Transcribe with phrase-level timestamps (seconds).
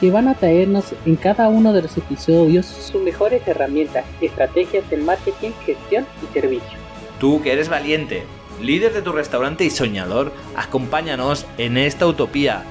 [0.00, 4.98] que van a traernos en cada uno de los episodios sus mejores herramientas, estrategias de
[4.98, 6.78] marketing, gestión y servicio.
[7.18, 8.24] Tú que eres valiente,
[8.62, 12.62] líder de tu restaurante y soñador, acompáñanos en esta utopía.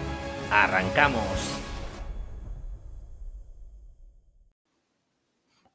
[0.52, 1.22] ¡Arrancamos!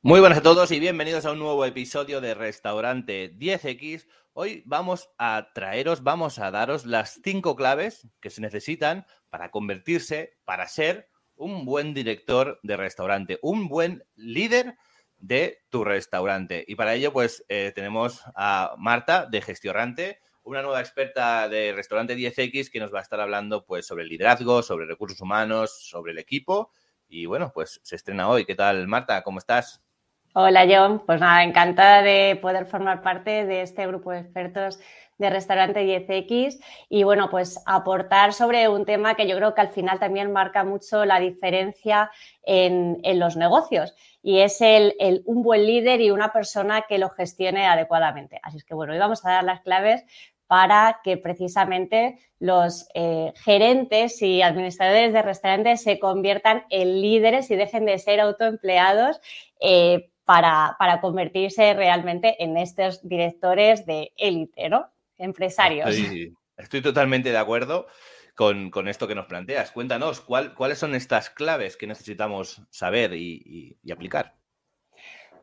[0.01, 4.07] Muy buenas a todos y bienvenidos a un nuevo episodio de Restaurante 10X.
[4.32, 10.38] Hoy vamos a traeros, vamos a daros las cinco claves que se necesitan para convertirse,
[10.45, 11.12] para ser
[11.42, 14.77] un buen director de restaurante, un buen líder
[15.19, 16.65] de tu restaurante.
[16.66, 22.16] Y para ello, pues eh, tenemos a Marta de Gestiorante, una nueva experta de restaurante
[22.16, 26.18] 10X que nos va a estar hablando pues sobre liderazgo, sobre recursos humanos, sobre el
[26.18, 26.70] equipo.
[27.09, 28.45] Y bueno, pues se estrena hoy.
[28.45, 29.23] ¿Qué tal, Marta?
[29.23, 29.82] ¿Cómo estás?
[30.35, 31.02] Hola, John.
[31.05, 34.80] Pues nada, encantada de poder formar parte de este grupo de expertos
[35.19, 39.69] de Restaurante 10X y bueno, pues aportar sobre un tema que yo creo que al
[39.69, 42.10] final también marca mucho la diferencia
[42.45, 44.95] en, los negocios y es el,
[45.27, 48.41] un buen líder y una persona que lo gestione adecuadamente.
[48.43, 50.03] Así es que bueno, hoy vamos a dar las claves
[50.47, 57.57] para que precisamente los eh, gerentes y administradores de restaurantes se conviertan en líderes y
[57.57, 59.21] dejen de ser autoempleados
[59.60, 64.92] eh, para, para, convertirse realmente en estos directores de élite, ¿no?
[65.22, 65.88] empresarios.
[66.56, 67.87] Estoy, totalmente de acuerdo
[68.34, 69.70] con, esto que nos planteas.
[69.72, 74.34] Cuéntanos, ¿cuáles son estas claves que necesitamos saber y, aplicar?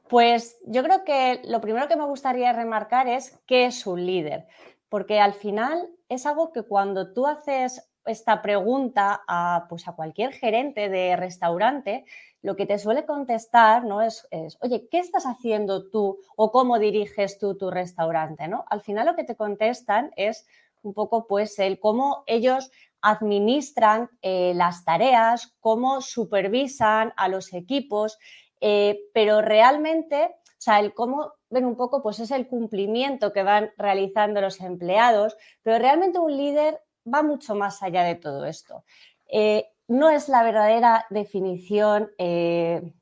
[0.08, 4.47] Pues yo creo que lo primero que me gustaría remarcar es qué es un líder,
[4.89, 10.33] porque al final es algo que cuando tú haces esta pregunta a, pues a cualquier
[10.33, 12.05] gerente de restaurante,
[12.42, 14.02] lo que te suele contestar ¿no?
[14.02, 14.27] Es,
[14.61, 18.48] oye, ¿qué estás haciendo tú o cómo diriges tú tu restaurante?
[18.48, 18.65] ¿no?
[18.69, 20.48] Al final lo que te contestan es
[20.81, 22.71] un poco pues el cómo ellos
[23.02, 28.17] administran eh, las tareas, cómo supervisan a los equipos,
[28.61, 33.43] eh, pero realmente, o sea, el cómo ven un poco pues es el cumplimiento que
[33.43, 36.81] van realizando los empleados, pero realmente un líder
[37.14, 38.83] va mucho más allá de todo esto.
[39.27, 42.93] Eh, no es la verdadera definición eh,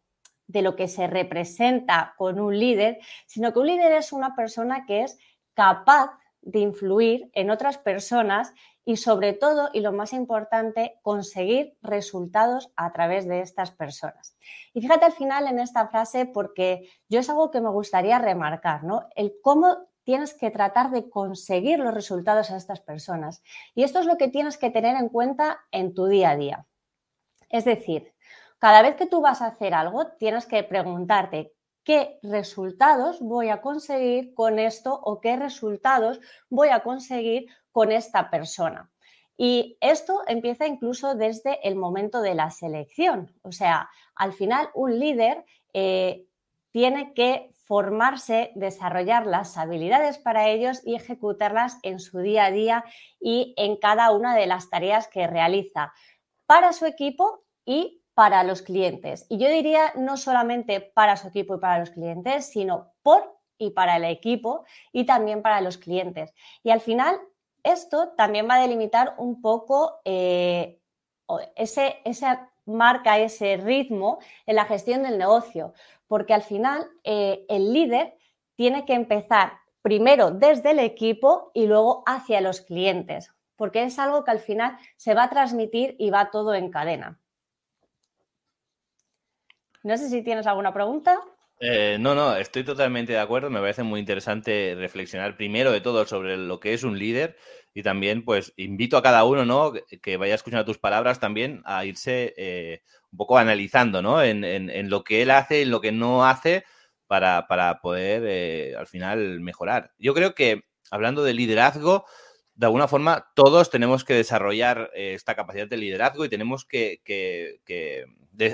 [0.48, 4.86] de lo que se representa con un líder, sino que un líder es una persona
[4.86, 5.18] que es
[5.54, 8.54] capaz de influir en otras personas
[8.86, 14.38] y sobre todo, y lo más importante, conseguir resultados a través de estas personas.
[14.74, 18.86] Y fíjate al final en esta frase porque yo es algo que me gustaría remarcar,
[18.86, 19.10] ¿no?
[19.14, 23.44] El cómo tienes que tratar de conseguir los resultados a estas personas.
[23.76, 26.66] Y esto es lo que tienes que tener en cuenta en tu día a día.
[27.50, 28.14] Es decir,
[28.58, 31.52] cada vez que tú vas a hacer algo, tienes que preguntarte
[31.84, 38.30] qué resultados voy a conseguir con esto o qué resultados voy a conseguir con esta
[38.30, 38.90] persona.
[39.36, 43.36] Y esto empieza incluso desde el momento de la selección.
[43.42, 46.26] O sea, al final un líder eh,
[46.72, 52.86] tiene que formarse, desarrollar las habilidades para ellos y ejecutarlas en su día a día
[53.20, 55.94] y en cada una de las tareas que realiza
[56.46, 59.26] para su equipo y para los clientes.
[59.30, 63.72] Y yo diría no solamente para su equipo y para los clientes, sino por y
[63.72, 66.34] para el equipo y también para los clientes.
[66.64, 67.20] Y al final,
[67.64, 70.80] esto también va a delimitar un poco eh,
[71.56, 72.02] ese,
[72.68, 75.74] marca, ese ritmo en la gestión del negocio,
[76.08, 78.16] porque al final eh, el líder
[78.56, 84.24] tiene que empezar primero desde el equipo y luego hacia los clientes porque es algo
[84.24, 87.20] que al final se va a transmitir y va todo en cadena.
[89.84, 91.20] No sé si tienes alguna pregunta.
[91.60, 93.50] Eh, no, no, estoy totalmente de acuerdo.
[93.50, 97.36] Me parece muy interesante reflexionar primero de todo sobre lo que es un líder
[97.74, 99.74] y también, pues, invito a cada uno, ¿no?
[100.02, 104.22] Que vaya escuchando tus palabras también a irse eh, un poco analizando, ¿no?
[104.24, 106.64] En, lo que él hace, en lo que no hace
[107.08, 107.48] para,
[107.82, 109.92] poder eh, al final mejorar.
[109.98, 112.06] Yo creo que hablando de liderazgo,
[112.58, 117.02] de alguna forma todos tenemos que desarrollar eh, esta capacidad de liderazgo y tenemos que,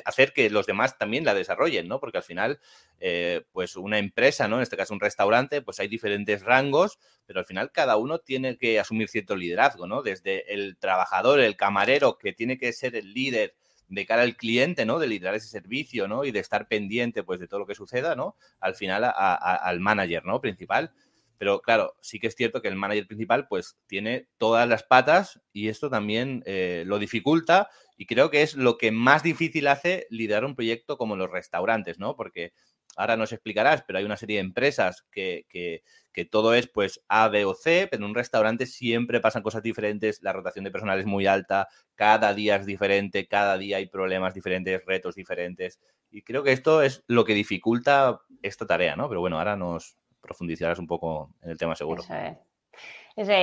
[0.03, 2.01] hacer que los demás también la desarrollen, ¿no?
[2.01, 2.59] Porque al final,
[2.99, 4.57] eh, pues una empresa, ¿no?
[4.57, 8.57] En este caso un restaurante, pues hay diferentes rangos, pero al final cada uno tiene
[8.57, 10.03] que asumir cierto liderazgo, ¿no?
[10.03, 13.55] Desde el trabajador, el camarero, que tiene que ser el líder
[13.87, 14.99] de cara al cliente, ¿no?
[14.99, 16.25] De liderar ese servicio, ¿no?
[16.25, 18.35] Y de estar pendiente, pues, de todo lo que suceda, ¿no?
[18.59, 20.41] Al final al manager, ¿no?
[20.41, 20.91] Principal.
[21.37, 25.41] Pero claro, sí que es cierto que el manager principal pues tiene todas las patas
[25.51, 30.07] y esto también eh, lo dificulta y creo que es lo que más difícil hace
[30.09, 32.15] liderar un proyecto como los restaurantes, ¿no?
[32.15, 32.53] Porque
[32.95, 37.01] ahora nos explicarás, pero hay una serie de empresas que, que, que, todo es pues
[37.07, 40.71] A, B o C, pero en un restaurante siempre pasan cosas diferentes, la rotación de
[40.71, 45.79] personal es muy alta, cada día es diferente, cada día hay problemas diferentes, retos diferentes.
[46.11, 49.07] Y creo que esto es lo que dificulta esta tarea, ¿no?
[49.09, 52.01] Pero bueno, ahora nos, profundizarás un poco en el tema seguro.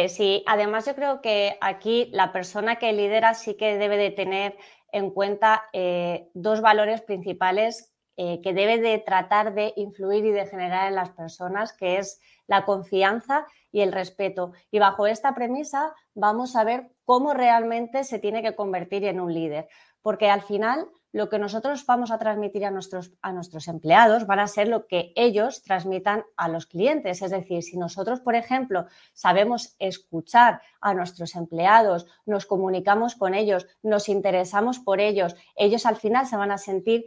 [0.09, 4.56] Sí, además yo creo que aquí la persona que lidera sí que debe de tener
[4.91, 10.47] en cuenta eh, dos valores principales eh, que debe de tratar de influir y de
[10.47, 14.53] generar en las personas, que es la confianza y el respeto.
[14.71, 19.33] Y bajo esta premisa vamos a ver cómo realmente se tiene que convertir en un
[19.33, 19.69] líder,
[20.03, 24.39] porque al final lo que nosotros vamos a transmitir a nuestros, a nuestros empleados van
[24.39, 27.23] a ser lo que ellos transmitan a los clientes.
[27.23, 33.67] Es decir, si nosotros, por ejemplo, sabemos escuchar a nuestros empleados, nos comunicamos con ellos,
[33.83, 37.07] nos interesamos por ellos, ellos al final se van a sentir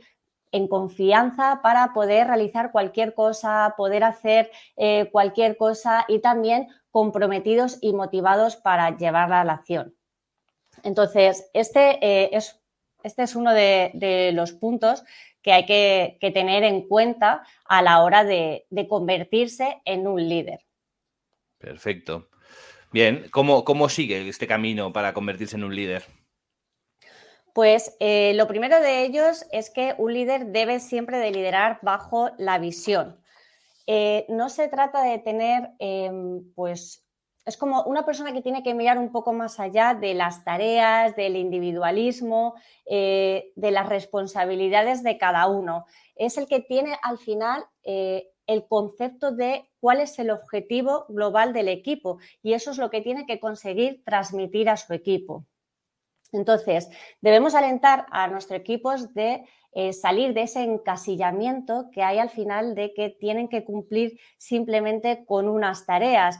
[0.52, 7.80] en confianza para poder realizar cualquier cosa, poder hacer eh, cualquier cosa y también comprometidos
[7.82, 9.96] y motivados para llevarla a la acción.
[10.84, 12.62] Entonces, este eh, es
[13.04, 15.04] este es uno de, los puntos
[15.42, 20.62] que hay que, tener en cuenta a la hora de, convertirse en un líder.
[21.58, 22.30] Perfecto.
[22.92, 26.04] Bien, ¿cómo, ¿cómo, sigue este camino para convertirse en un líder?
[27.54, 32.32] Pues eh, lo primero de ellos es que un líder debe siempre de liderar bajo
[32.38, 33.20] la visión.
[33.86, 37.03] Eh, no se trata de tener em, pues
[37.45, 41.16] es como una persona que tiene que mirar un poco más allá de las tareas,
[41.16, 42.56] del individualismo,
[42.86, 45.86] eh, de las responsabilidades de cada uno.
[46.16, 51.54] Es el que tiene al final eh, el concepto de cuál es el objetivo global
[51.54, 55.45] del equipo y eso es lo que tiene que conseguir transmitir a su equipo.
[56.31, 56.90] Entonces,
[57.22, 62.74] debemos alentar a nuestros equipos de eh, salir de ese encasillamiento que hay al final
[62.74, 66.40] de que tienen que cumplir simplemente con unas tareas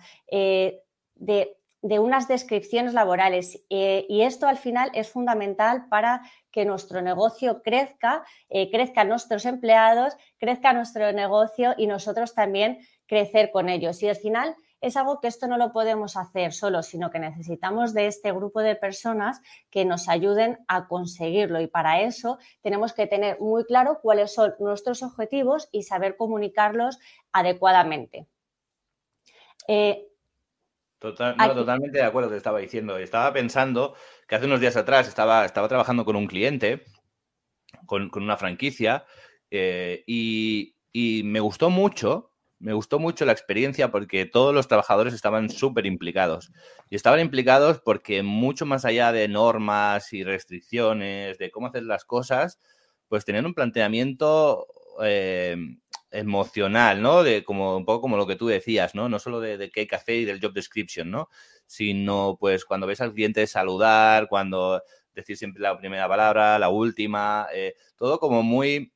[1.16, 3.64] de, unas descripciones laborales.
[3.70, 6.22] Eh, y esto al final es fundamental para
[6.52, 13.52] que nuestro negocio crezca, eh, crezcan nuestros empleados, crezca nuestro negocio y nosotros también crecer
[13.52, 14.02] con ellos.
[14.02, 17.94] Y al final es algo que esto no lo podemos hacer solo, sino que necesitamos
[17.94, 21.62] de este grupo de personas que nos ayuden a conseguirlo.
[21.62, 27.00] Y para eso tenemos que tener muy claro cuáles son nuestros objetivos y saber comunicarlos
[27.32, 28.28] adecuadamente.
[29.70, 30.06] Eh,
[31.12, 32.98] totalmente de acuerdo, te estaba diciendo.
[32.98, 33.96] Estaba pensando
[34.28, 36.84] que hace unos días atrás estaba, estaba trabajando con un cliente,
[37.86, 39.06] con, una franquicia,
[39.52, 40.76] eh, y,
[41.26, 46.52] me gustó mucho, me gustó mucho la experiencia porque todos los trabajadores estaban súper implicados.
[46.90, 52.06] Y estaban implicados porque mucho más allá de normas y restricciones, de cómo hacer las
[52.06, 52.60] cosas,
[53.10, 54.68] pues tenían un planteamiento
[55.04, 55.58] eh,
[56.14, 57.24] emocional, ¿no?
[57.24, 59.10] De como un poco como lo que tú decías, ¿no?
[59.10, 61.30] No solo de, qué hay que y del job description, ¿no?
[61.66, 64.82] Sino pues cuando ves al cliente saludar, cuando
[65.14, 68.94] decir siempre la primera palabra, la última, eh, todo como muy,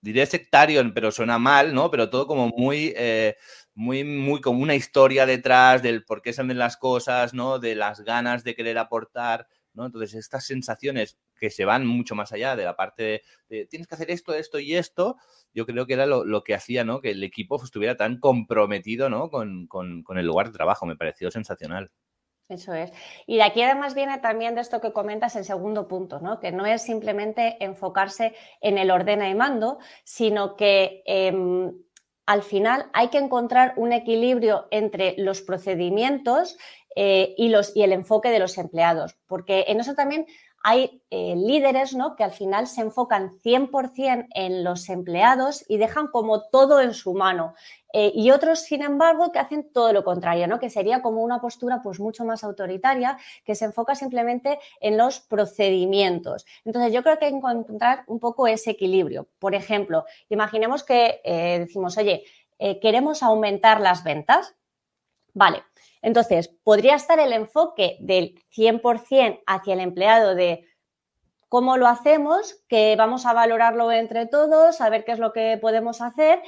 [0.00, 1.90] diré sectario, pero suena mal, ¿no?
[1.90, 3.36] Pero todo como muy, eh,
[3.74, 7.58] muy, muy como una historia detrás del por qué salen las cosas, ¿no?
[7.58, 9.86] De las ganas de querer aportar, ¿no?
[9.86, 13.94] Entonces estas sensaciones que se van mucho más allá de la parte de, tienes que
[13.94, 15.16] hacer esto, esto y esto,
[15.52, 17.00] yo creo que era lo, que hacía, ¿no?
[17.00, 19.30] Que el equipo estuviera tan comprometido, ¿no?
[19.30, 19.68] Con,
[20.16, 21.90] el lugar de trabajo, me pareció sensacional.
[22.48, 22.92] Eso es.
[23.26, 26.38] Y de aquí además viene también de esto que comentas el segundo punto, ¿no?
[26.38, 31.72] Que no es simplemente enfocarse en el ordena y mando, sino que em,
[32.26, 36.56] al final hay que encontrar un equilibrio entre los procedimientos
[36.94, 40.26] eh, y, los, y el enfoque de los empleados, porque en eso también
[40.62, 42.16] hay eh, líderes ¿no?
[42.16, 47.14] que al final se enfocan 100% en los empleados y dejan como todo en su
[47.14, 47.54] mano.
[47.92, 50.58] Eh, y otros, sin embargo, que hacen todo lo contrario, ¿no?
[50.58, 55.20] que sería como una postura pues, mucho más autoritaria, que se enfoca simplemente en los
[55.20, 56.44] procedimientos.
[56.64, 59.28] Entonces, yo creo que hay que encontrar un poco ese equilibrio.
[59.38, 62.24] Por ejemplo, imaginemos que eh, decimos, oye,
[62.80, 64.56] queremos aumentar las ventas.
[65.34, 65.62] Vale,
[66.06, 70.64] entonces, podría estar el enfoque del 100% hacia el empleado de
[71.48, 75.58] cómo lo hacemos, que vamos a valorarlo entre todos, a ver qué es lo que
[75.60, 76.40] podemos hacer,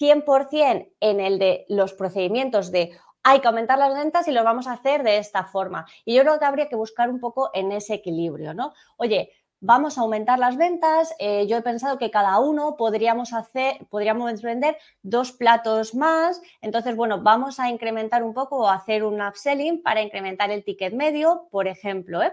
[0.00, 4.66] 100% en el de los procedimientos de hay que aumentar las ventas y lo vamos
[4.66, 5.84] a hacer de esta forma.
[6.06, 8.72] Y yo creo que habría que buscar un poco en ese equilibrio, ¿no?
[8.96, 9.30] Oye,
[9.62, 14.42] vamos a aumentar las ventas, eh, yo he pensado que cada uno podríamos hacer, podríamos
[14.42, 19.80] vender dos platos más, entonces, bueno, vamos a incrementar un poco o hacer un upselling
[19.80, 22.32] para incrementar el ticket medio, por ejemplo, ¿eh?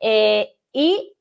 [0.00, 1.14] Eh, y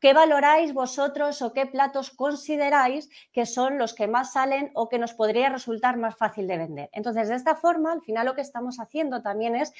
[0.00, 4.98] ¿Qué valoráis vosotros o qué platos consideráis que son los que más salen o que
[4.98, 6.88] nos podría resultar más fácil de vender?
[6.92, 9.74] Entonces, de esta forma, al final lo que estamos haciendo también es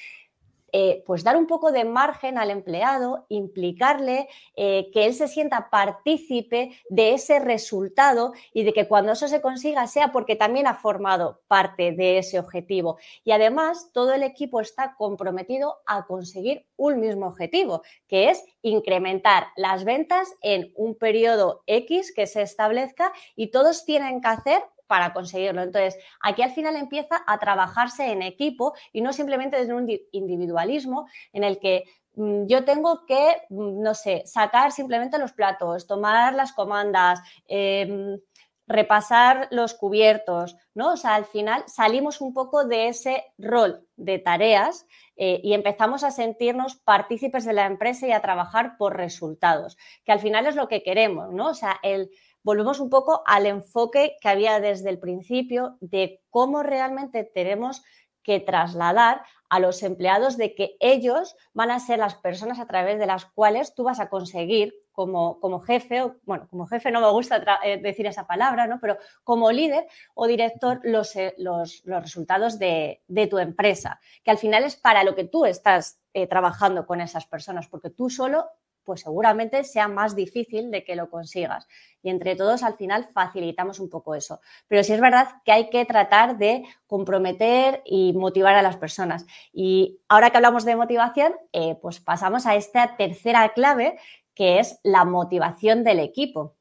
[0.71, 5.69] eh, pues dar un poco de margen al empleado, implicarle, eh, que él se sienta
[5.69, 10.75] partícipe de ese resultado y de que cuando eso se consiga sea porque también ha
[10.75, 12.97] formado parte de ese objetivo.
[13.23, 19.47] Y además, todo el equipo está comprometido a conseguir un mismo objetivo, que es incrementar
[19.55, 25.13] las ventas en un periodo X que se establezca y todos tienen que hacer para
[25.13, 25.63] conseguirlo.
[25.63, 31.07] Entonces, aquí al final empieza a trabajarse en equipo y no simplemente desde un individualismo
[31.31, 36.33] en el que mm, yo tengo que, mm, no sé, sacar simplemente los platos, tomar
[36.33, 38.19] las comandas, em,
[38.67, 40.91] repasar los cubiertos, ¿no?
[40.91, 46.03] O sea, al final salimos un poco de ese rol de tareas eh, y empezamos
[46.03, 50.55] a sentirnos partícipes de la empresa y a trabajar por resultados, que al final es
[50.55, 51.49] lo que queremos, ¿no?
[51.49, 52.09] O sea, el
[52.43, 57.83] volvemos un poco al enfoque que había desde el principio de cómo realmente tenemos
[58.23, 62.99] que trasladar a los empleados de que ellos van a ser las personas a través
[62.99, 67.01] de las cuales tú vas a conseguir como, como jefe, o, bueno, como jefe no
[67.01, 68.79] me gusta eh, decir esa palabra, ¿no?
[68.79, 74.63] pero como líder o director los, eh, los, resultados de, tu empresa, que al final
[74.63, 78.49] es para lo que tú estás eh, trabajando con esas personas, porque tú solo
[78.83, 81.67] pues seguramente sea más difícil de que lo consigas.
[82.01, 84.41] Y entre todos al final facilitamos un poco eso.
[84.67, 89.25] Pero sí es verdad que hay que tratar de comprometer y motivar a las personas.
[89.53, 93.97] Y ahora que hablamos de motivación, eh, pues pasamos a esta tercera clave
[94.33, 96.55] que es la motivación del equipo.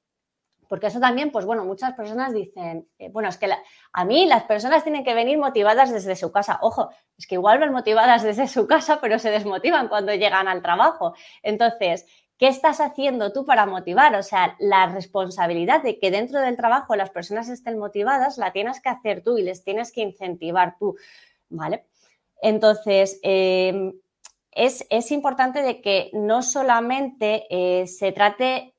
[0.71, 3.49] Porque eso también, pues bueno, muchas personas dicen, eh, bueno, es que
[3.93, 6.61] a mí las personas tienen que venir motivadas desde su casa.
[6.62, 10.62] Ojo, es que igual van motivadas desde su casa, pero se desmotivan cuando llegan al
[10.62, 11.12] trabajo.
[11.43, 12.07] Entonces,
[12.39, 14.15] ¿qué estás haciendo tú para motivar?
[14.15, 18.81] O sea, la responsabilidad de que dentro del trabajo las personas estén motivadas la tienes
[18.81, 20.95] que hacer tú y les tienes que incentivar tú,
[21.49, 21.85] ¿vale?
[22.41, 23.93] Entonces, em,
[24.53, 28.77] es, importante de que no solamente eh, se trate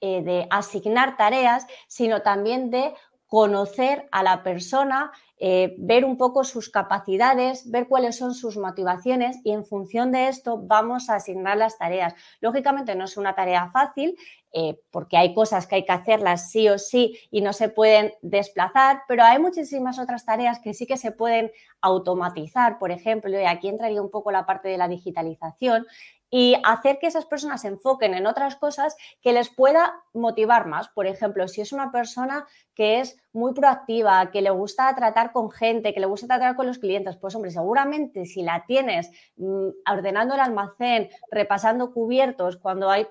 [0.00, 2.94] eh, de asignar tareas, sino también de
[3.30, 9.38] conocer a la persona, eh, ver un poco sus capacidades, ver cuáles son sus motivaciones
[9.44, 12.14] y en función de esto vamos a asignar las tareas.
[12.40, 14.16] Lógicamente no es una tarea fácil
[14.52, 18.12] eh, porque hay cosas que hay que hacerlas sí o sí y no se pueden
[18.20, 23.44] desplazar, pero hay muchísimas otras tareas que sí que se pueden automatizar, por ejemplo, y
[23.44, 25.86] aquí entraría un poco la parte de la digitalización
[26.30, 30.88] y hacer que esas personas se enfoquen en otras cosas que les pueda motivar más.
[30.88, 35.50] Por ejemplo, si es una persona que es muy proactiva, que le gusta tratar con
[35.50, 39.68] gente, que le gusta tratar con los clientes, pues hombre, seguramente si la tienes mm,
[39.90, 43.06] ordenando el almacén, repasando cubiertos, cuando hay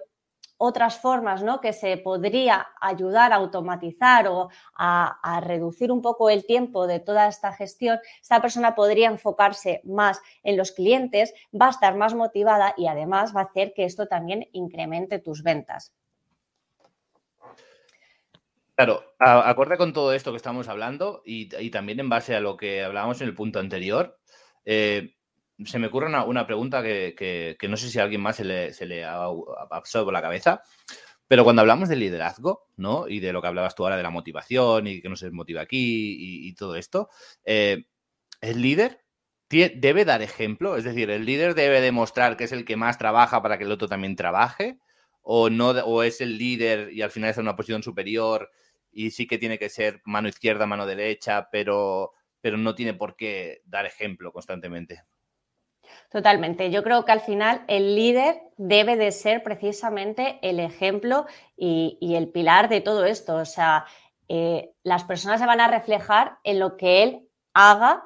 [0.60, 1.62] otras formas ¿no?
[1.62, 7.28] que se podría ayudar a automatizar o a, reducir un poco el tiempo de toda
[7.28, 12.74] esta gestión, esta persona podría enfocarse más en los clientes, va a estar más motivada
[12.78, 15.94] y además va a hacer que esto también incremente tus ventas.
[18.76, 22.84] Claro, acorde con todo esto que estamos hablando y, también en base a lo que
[22.84, 24.20] hablábamos en el punto anterior,
[24.66, 25.16] eh,
[25.66, 29.30] se me ocurre una, pregunta que, no sé si a alguien más se le, ha
[29.70, 30.62] pasado la cabeza,
[31.28, 33.08] pero cuando hablamos de liderazgo, ¿no?
[33.08, 35.62] Y de lo que hablabas tú ahora de la motivación y que no se motiva
[35.62, 37.10] aquí y, todo esto,
[37.46, 37.86] eh,
[38.42, 39.04] ¿el líder
[39.50, 40.78] debe dar ejemplo?
[40.78, 43.72] Es decir, ¿el líder debe demostrar que es el que más trabaja para que el
[43.72, 44.80] otro también trabaje?
[45.22, 48.50] ¿O, no, o es el líder y al final está en una posición superior
[48.92, 53.16] y sí que tiene que ser mano izquierda, mano derecha, pero, pero no tiene por
[53.16, 55.04] qué dar ejemplo constantemente?
[56.12, 56.72] Totalmente.
[56.72, 62.30] Yo creo que al final el líder debe de ser precisamente el ejemplo y, el
[62.30, 63.36] pilar de todo esto.
[63.36, 63.86] O sea,
[64.28, 68.04] eh, las personas se van a reflejar en lo que él haga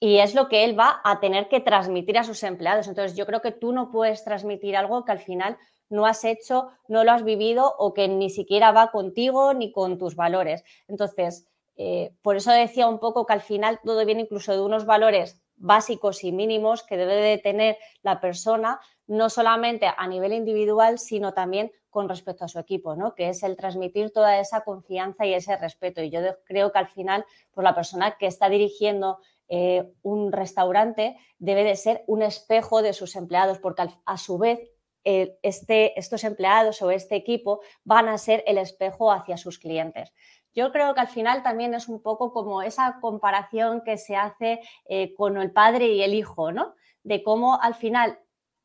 [0.00, 2.88] y es lo que él va a tener que transmitir a sus empleados.
[2.88, 5.56] Entonces, yo creo que tú no puedes transmitir algo que al final
[5.88, 9.98] no has hecho, no lo has vivido o que ni siquiera va contigo ni con
[9.98, 10.64] tus valores.
[10.88, 14.84] Entonces, eh, por eso decía un poco que al final todo viene incluso de unos
[14.84, 20.98] valores básicos y mínimos que debe de tener la persona, no solamente a nivel individual,
[20.98, 23.14] sino también con respecto a su equipo, ¿no?
[23.14, 26.02] que es el transmitir toda esa confianza y ese respeto.
[26.02, 31.16] Y yo creo que al final, pues la persona que está dirigiendo eh, un restaurante
[31.38, 34.60] debe de ser un espejo de sus empleados, porque a su vez
[35.06, 40.12] este, estos empleados o este equipo van a ser el espejo hacia sus clientes.
[40.56, 44.60] Yo creo que al final también es un poco como esa comparación que se hace
[44.88, 46.74] eh, con el padre y el hijo, ¿no?
[47.04, 48.18] De cómo al final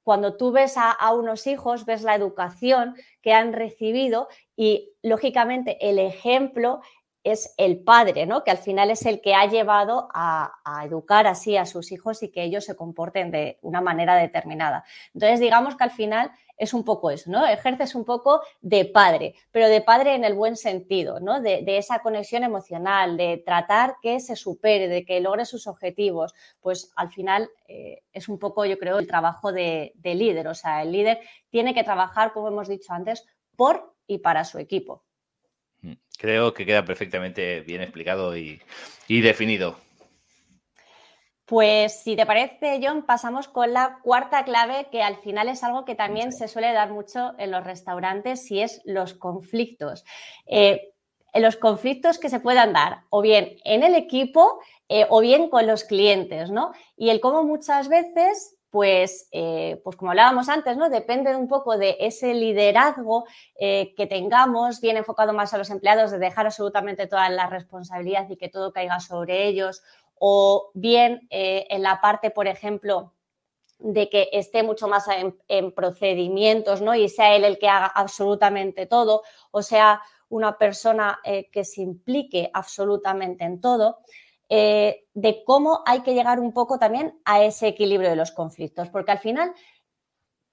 [0.03, 5.77] cuando tú ves a, a, unos hijos, ves la educación que han recibido y, lógicamente,
[5.88, 6.81] el ejemplo
[7.23, 8.43] es el padre, ¿no?
[8.43, 10.53] Que al final es el que ha llevado a,
[10.85, 14.83] educar así a sus hijos y que ellos se comporten de una manera determinada.
[15.13, 17.45] Entonces, digamos que al final es un poco eso, ¿no?
[17.45, 21.41] Ejerces un poco de padre, pero de padre en el buen sentido, ¿no?
[21.41, 26.33] De, esa conexión emocional, de tratar que se supere, de que logre sus objetivos.
[26.59, 30.47] Pues al final eh, es un poco, yo creo, el trabajo de, de líder.
[30.47, 33.25] O sea, el líder tiene que trabajar, como hemos dicho antes,
[33.55, 35.03] por y para su equipo.
[36.21, 38.61] Creo que queda perfectamente bien explicado y,
[39.07, 39.75] definido.
[41.45, 45.83] Pues si te parece, John, pasamos con la cuarta clave, que al final es algo
[45.83, 50.05] que también se suele dar mucho en los restaurantes, y es los conflictos.
[50.45, 50.93] Eh,
[51.33, 54.59] los conflictos que se puedan dar, o bien en el equipo,
[54.89, 56.71] eh, o bien con los clientes, ¿no?
[56.95, 60.89] Y el cómo muchas veces pues, eh, pues como hablábamos antes, ¿no?
[60.89, 63.25] Depende un poco de ese liderazgo
[63.59, 68.29] eh, que tengamos, bien enfocado más a los empleados, de dejar absolutamente toda la responsabilidad
[68.29, 69.83] y que todo caiga sobre ellos,
[70.15, 73.13] o bien eh, en la parte, por ejemplo,
[73.77, 76.95] de que esté mucho más en, en, procedimientos, ¿no?
[76.95, 81.19] Y sea él el que haga absolutamente todo, o sea, una persona
[81.51, 83.99] que se implique absolutamente en todo.
[84.53, 88.89] Eh, de cómo hay que llegar un poco también a ese equilibrio de los conflictos,
[88.89, 89.53] porque al final,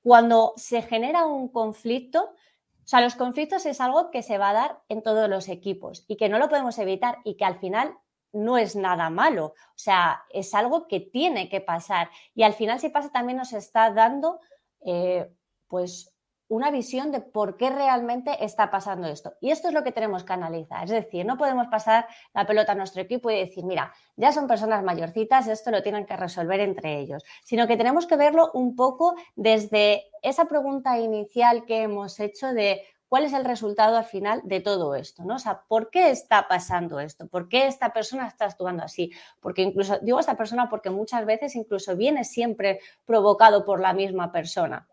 [0.04, 4.52] cuando se genera un conflicto, o sea, los conflictos es algo que se va a
[4.52, 7.98] dar en todos los equipos y que no lo podemos evitar y que al final
[8.32, 9.46] no es nada malo.
[9.46, 12.08] O sea, es algo que tiene que pasar.
[12.36, 14.38] Y al final, si pasa, también nos está dando,
[14.86, 15.28] eh,
[15.66, 16.14] pues,
[16.48, 19.34] una visión de por qué realmente está pasando esto.
[19.40, 20.84] Y esto es lo que tenemos que analizar.
[20.84, 24.46] Es decir, no podemos pasar la pelota a nuestro equipo y decir, mira, ya son
[24.46, 28.74] personas mayorcitas, esto lo tienen que resolver entre ellos, sino que tenemos que verlo un
[28.74, 34.42] poco desde esa pregunta inicial que hemos hecho de cuál es el resultado al final
[34.44, 35.36] de todo esto, ¿no?
[35.36, 37.26] O sea, ¿por qué está pasando esto?
[37.26, 39.12] ¿Por qué esta persona está actuando así?
[39.40, 44.30] Porque incluso, digo esta persona porque muchas veces incluso viene siempre provocado por la misma
[44.30, 44.86] persona.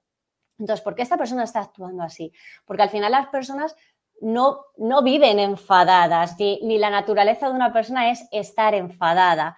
[0.58, 2.32] Entonces, ¿por qué esta persona está actuando así?
[2.66, 3.76] Porque al final las personas
[4.22, 9.58] no, no viven enfadadas, ni, la naturaleza de una persona es estar enfadada.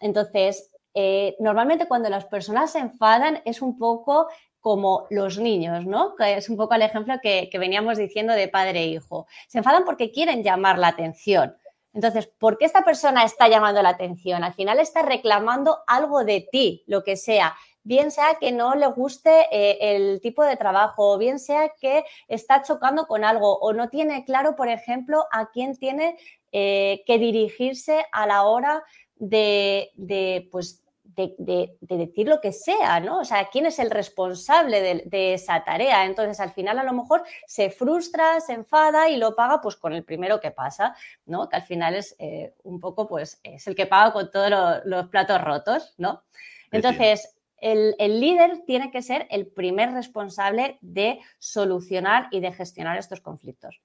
[0.00, 4.28] Entonces, eh, normalmente cuando las personas se enfadan es un poco
[4.60, 6.16] como los niños, ¿no?
[6.16, 9.26] Que es un poco el ejemplo que, que veníamos diciendo de padre e hijo.
[9.48, 11.56] Se enfadan porque quieren llamar la atención.
[11.96, 14.44] Entonces, ¿por qué esta persona está llamando la atención?
[14.44, 17.56] Al final está reclamando algo de ti, lo que sea
[17.86, 22.04] bien sea que no le guste eh, el tipo de trabajo, o bien sea que
[22.26, 26.18] está chocando con algo o no tiene claro, por ejemplo, a quién tiene
[26.50, 28.82] eh, que dirigirse a la hora
[29.14, 30.82] de, pues,
[31.16, 33.20] de, decir lo que sea, ¿no?
[33.20, 36.04] O sea, quién es el responsable de, esa tarea.
[36.04, 39.92] Entonces, al final, a lo mejor se frustra, se enfada y lo paga pues con
[39.94, 41.48] el primero que pasa, ¿no?
[41.48, 45.06] Que al final es eh, un poco, pues, es el que paga con todos los
[45.08, 46.22] platos rotos, ¿no?
[46.70, 53.20] Entonces, el, líder tiene que ser el primer responsable de solucionar y de gestionar estos
[53.20, 53.80] conflictos.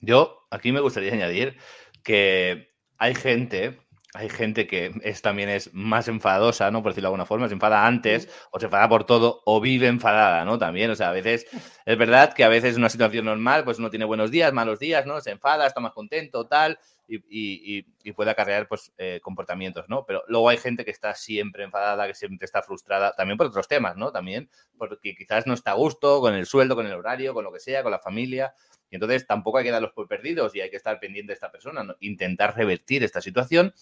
[0.00, 1.56] Yo aquí me gustaría añadir
[2.02, 3.80] que hay gente,
[4.16, 6.82] hay gente que es, también es más enfadosa, ¿no?
[6.82, 9.86] Por decirlo de alguna forma, se enfada antes o se enfada por todo o vive
[9.86, 10.58] enfadada, ¿no?
[10.58, 11.46] También, o sea, a veces
[11.84, 14.78] es verdad que a veces en una situación normal, pues uno tiene buenos días, malos
[14.78, 15.20] días, ¿no?
[15.20, 20.04] Se enfada, está más contento, tal, y, puede acarrear pues, eh, comportamientos, ¿no?
[20.06, 23.68] Pero luego hay gente que está siempre enfadada, que siempre está frustrada, también por otros
[23.68, 24.12] temas, ¿no?
[24.12, 27.52] También porque quizás no está a gusto con el sueldo, con el horario, con lo
[27.52, 28.54] que sea, con la familia.
[28.90, 31.50] Y entonces tampoco hay que darlos por perdidos y hay que estar pendiente de esta
[31.50, 33.74] persona, intentar revertir esta situación.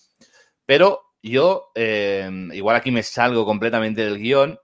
[0.66, 4.58] Pero yo, eh, igual aquí me salgo completamente del guion,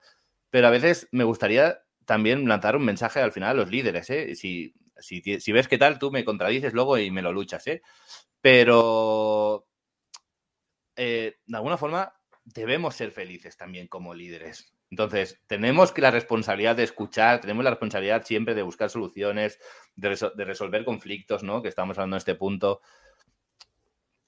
[0.51, 4.11] pero a veces me gustaría también lanzar un mensaje al final a los líderes.
[4.11, 4.35] ¿eh?
[4.35, 7.66] Si, si, ves qué tal, tú me contradices luego y me lo luchas.
[7.66, 7.82] ¿eh?
[8.40, 9.66] Pero
[10.96, 14.74] eh, de alguna forma debemos ser felices también como líderes.
[14.90, 19.60] Entonces, tenemos que la responsabilidad de escuchar, tenemos la responsabilidad siempre de buscar soluciones,
[19.94, 21.62] de, resolver conflictos, ¿no?
[21.62, 22.80] Que estamos hablando en este punto.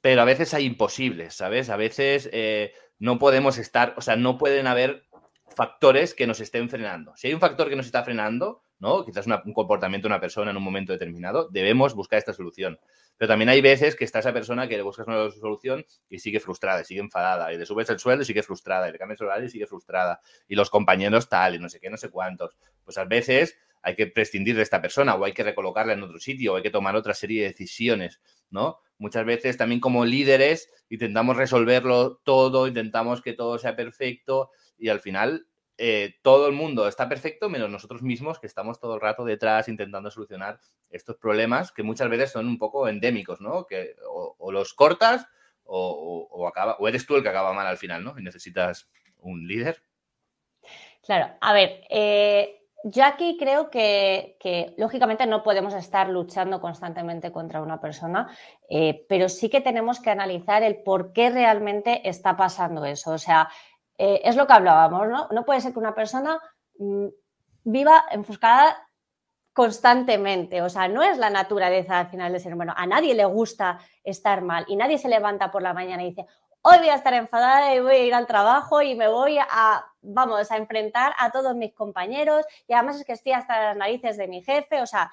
[0.00, 1.68] Pero a veces hay imposibles, ¿sabes?
[1.68, 5.08] A veces eh, no podemos estar, o sea, no pueden haber
[5.54, 7.12] factores que nos estén frenando.
[7.16, 9.05] Si hay un factor que nos está frenando, ¿no?
[9.05, 12.81] Quizás un comportamiento de una persona en un momento determinado, debemos buscar esta solución.
[13.16, 16.40] Pero también hay veces que está esa persona que le buscas una solución y sigue
[16.40, 19.21] frustrada, y sigue enfadada, y le subes el sueldo y sigue frustrada, y le cambias
[19.21, 22.11] el horario y sigue frustrada, y los compañeros tal, y no sé qué, no sé
[22.11, 22.57] cuántos.
[22.85, 26.18] Pues a veces hay que prescindir de esta persona o hay que recolocarla en otro
[26.18, 28.79] sitio o hay que tomar otra serie de decisiones, ¿no?
[28.99, 34.99] Muchas veces también como líderes intentamos resolverlo todo, intentamos que todo sea perfecto y al
[34.99, 35.47] final
[35.85, 39.66] eh, todo el mundo está perfecto menos nosotros mismos que estamos todo el rato detrás
[39.66, 43.66] intentando solucionar estos problemas que muchas veces son un poco endémicos, ¿no?
[43.66, 45.27] Que o, los cortas
[45.64, 48.14] o, acaba, o eres tú el que acaba mal al final, ¿no?
[48.16, 49.83] Y necesitas un líder.
[51.03, 57.62] Claro, a ver, eh, yo aquí creo que, lógicamente no podemos estar luchando constantemente contra
[57.62, 58.29] una persona,
[58.68, 63.12] eh, pero sí que tenemos que analizar el por qué realmente está pasando eso.
[63.12, 63.49] O sea,
[63.98, 65.28] eh, es lo que hablábamos, ¿no?
[65.31, 66.40] No puede ser que una persona
[66.78, 67.07] mm,
[67.64, 68.88] viva enfuscada
[69.52, 70.62] constantemente.
[70.62, 72.72] O sea, no es la naturaleza al final del ser humano.
[72.76, 76.26] A nadie le gusta estar mal y nadie se levanta por la mañana y dice,
[76.62, 79.85] hoy voy a estar enfadada y voy a ir al trabajo y me voy a,
[80.00, 84.16] vamos, a enfrentar a todos mis compañeros y además es que estoy hasta las narices
[84.16, 85.11] de mi jefe, o sea,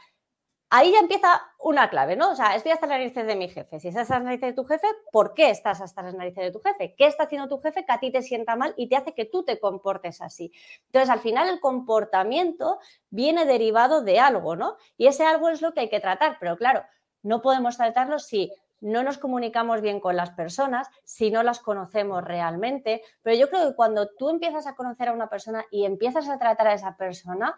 [0.69, 2.31] ahí ya empieza una clave, ¿no?
[2.31, 3.79] O sea, estoy hasta las narices de mi jefe.
[3.79, 6.51] Si estás hasta las narices de tu jefe, ¿por qué estás hasta las narices de
[6.51, 6.95] tu jefe?
[6.97, 9.25] ¿Qué está haciendo tu jefe que a ti te sienta mal y te hace que
[9.25, 10.51] tú te comportes así?
[10.85, 12.79] Entonces, al final, el comportamiento
[13.09, 14.77] viene derivado de algo, ¿no?
[14.97, 16.83] Y ese algo es lo que hay que tratar, pero claro,
[17.23, 18.51] no podemos tratarlo si
[18.81, 23.01] no nos comunicamos bien con las personas, si no las conocemos realmente.
[23.21, 26.39] Pero yo creo que cuando tú empiezas a conocer a una persona y empiezas a
[26.39, 27.55] tratar a esa persona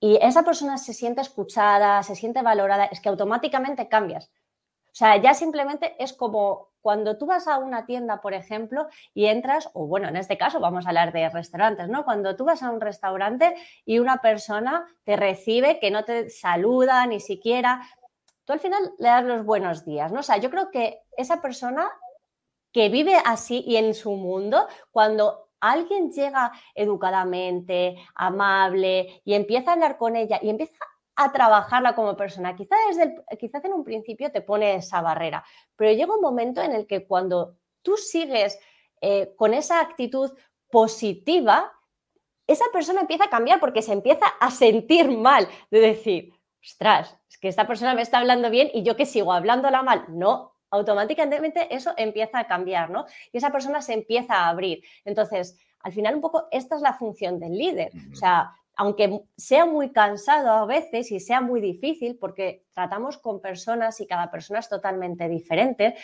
[0.00, 4.30] y esa persona se siente escuchada, se siente valorada, es que automáticamente cambias.
[4.86, 9.26] O sea, ya simplemente es como cuando tú vas a una tienda, por ejemplo, y
[9.26, 12.04] entras, o bueno, en este caso vamos a hablar de restaurantes, ¿no?
[12.04, 17.06] Cuando tú vas a un restaurante y una persona te recibe, que no te saluda
[17.06, 17.82] ni siquiera,
[18.44, 20.20] tú al final le das los buenos días, ¿no?
[20.20, 21.90] O sea, yo creo que esa persona
[22.72, 29.74] que vive así y en su mundo, cuando alguien llega educadamente, amable y empieza a
[29.74, 30.74] hablar con ella y empieza
[31.16, 35.44] a trabajarla como persona, quizás desde quizás en un principio te pone esa barrera,
[35.76, 38.58] pero llega un momento en el que cuando tú sigues
[39.00, 40.30] eh, con esa actitud
[40.70, 41.72] positiva,
[42.46, 47.38] esa persona empieza a cambiar porque se empieza a sentir mal de decir, ostras, es
[47.38, 50.04] que esta persona me está hablando bien y yo que sigo hablándola mal.
[50.08, 53.06] No, automáticamente eso empieza a cambiar, ¿no?
[53.32, 54.82] Y esa persona se empieza a abrir.
[55.04, 57.90] Entonces, al final un poco esta es la función del líder.
[58.12, 63.40] O sea, aunque sea muy cansado a veces y sea muy difícil, porque tratamos con
[63.40, 65.96] personas y cada persona es totalmente diferente,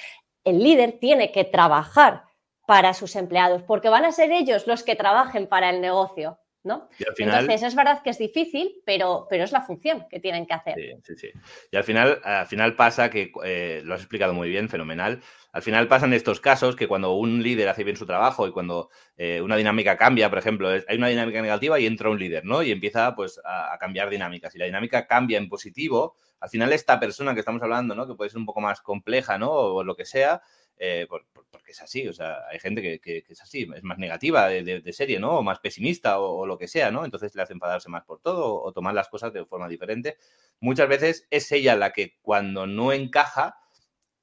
[0.44, 2.24] el líder tiene que trabajar
[2.66, 6.38] para sus empleados, porque van a ser ellos los que trabajen para el negocio.
[6.66, 6.88] ¿No?
[7.16, 10.74] Entonces, es verdad que es difícil, pero, pero es la función que tienen que hacer.
[10.74, 11.30] Sí, sí, sí.
[11.70, 15.62] Y al final, al final pasa que, eh, lo has explicado muy bien, fenomenal, al
[15.62, 19.40] final pasan estos casos que cuando un líder hace bien su trabajo y cuando eh,
[19.40, 22.62] una dinámica cambia, por ejemplo, hay una dinámica negativa y entra un líder, ¿no?
[22.62, 24.54] Y empieza pues a, cambiar dinámicas.
[24.54, 28.06] Y la dinámica cambia en positivo, al final esta persona que estamos hablando, ¿no?
[28.06, 29.50] Que puede ser un poco más compleja, ¿no?
[29.50, 30.42] O lo que sea,
[30.78, 34.92] eh, porque es así, o sea, hay gente que, es así, es más negativa de,
[34.92, 35.38] serie, ¿no?
[35.38, 37.04] O más pesimista o, lo que sea, ¿no?
[37.04, 40.18] Entonces le hace enfadarse más por todo o, tomar las cosas de forma diferente.
[40.60, 43.56] Muchas veces es ella la que cuando no encaja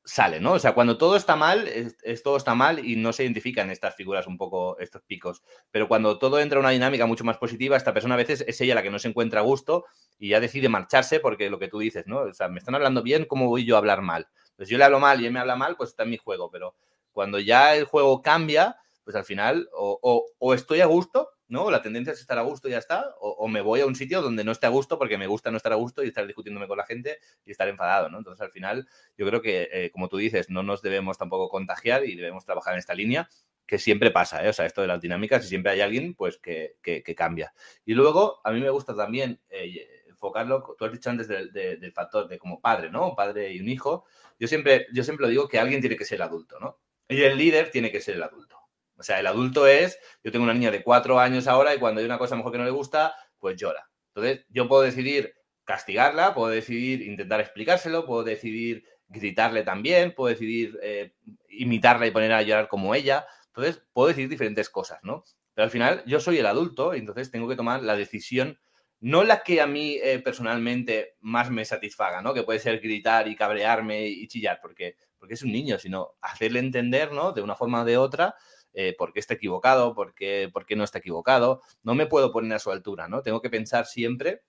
[0.05, 0.53] sale, ¿no?
[0.53, 3.95] O sea, cuando todo está mal, es, todo está mal y no se identifican estas
[3.95, 5.41] figuras un poco, estos picos.
[5.71, 8.59] Pero cuando todo entra en una dinámica mucho más positiva, esta persona a veces es
[8.61, 9.85] ella la que no se encuentra a gusto
[10.19, 12.19] y ya decide marcharse porque lo que tú dices, ¿no?
[12.19, 14.27] O sea, me están hablando bien, ¿cómo voy yo a hablar mal?
[14.55, 16.49] Pues yo le hablo mal y él me habla mal, pues está en mi juego,
[16.51, 16.75] pero
[17.11, 21.69] cuando ya el juego cambia, pues al final o, estoy a gusto, ¿no?
[21.69, 24.21] La tendencia es estar a gusto y ya está, o, me voy a un sitio
[24.21, 26.67] donde no esté a gusto porque me gusta no estar a gusto y estar discutiéndome
[26.67, 28.17] con la gente y estar enfadado, ¿no?
[28.17, 28.87] Entonces al final
[29.17, 32.73] yo creo que, eh, como tú dices, no nos debemos tampoco contagiar y debemos trabajar
[32.73, 33.29] en esta línea
[33.65, 34.49] que siempre pasa, ¿eh?
[34.49, 36.75] O sea, esto de las dinámicas y siempre hay alguien, pues, que,
[37.15, 37.53] cambia.
[37.85, 42.27] Y luego, a mí me gusta también eh, enfocarlo, tú has dicho antes del, factor
[42.27, 43.15] de como padre, ¿no?
[43.15, 44.05] Padre y un hijo.
[44.39, 46.79] Yo siempre, yo siempre lo digo que alguien tiene que ser adulto, ¿no?
[47.07, 48.57] Y el líder tiene que ser el adulto.
[48.97, 51.99] O sea, el adulto es, yo tengo una niña de cuatro años ahora y cuando
[51.99, 53.89] hay una cosa mejor que no le gusta, pues llora.
[54.15, 55.33] Entonces, yo puedo decidir
[55.65, 61.13] castigarla, puedo decidir intentar explicárselo, puedo decidir gritarle también, puedo decidir eh,
[61.49, 63.25] imitarla y ponerla a llorar como ella.
[63.47, 65.23] Entonces, puedo decidir diferentes cosas, ¿no?
[65.53, 68.59] Pero al final, yo soy el adulto y entonces tengo que tomar la decisión
[69.03, 72.33] no la que a mí eh, personalmente más me satisfaga, ¿no?
[72.33, 76.59] Que puede ser gritar y cabrearme y chillar, porque, porque es un niño, sino hacerle
[76.59, 77.33] entender, ¿no?
[77.33, 78.35] De una forma o de otra,
[78.71, 81.61] eh, por qué está equivocado, por qué, no está equivocado.
[81.83, 83.21] No me puedo poner a su altura, ¿no?
[83.21, 84.43] Tengo que pensar siempre